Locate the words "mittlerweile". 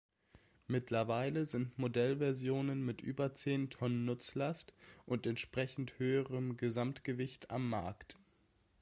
0.65-1.45